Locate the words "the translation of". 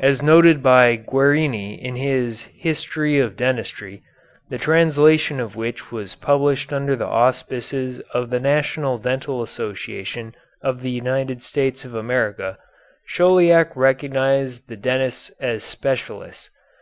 4.48-5.56